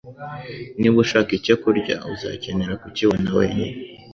Niba 0.79 0.97
ushaka 1.03 1.31
icyo 1.39 1.55
kurya, 1.63 1.95
uzakenera 2.13 2.73
kukibona 2.81 3.29
wenyine. 3.37 3.75